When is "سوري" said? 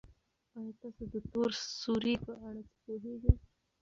1.79-2.13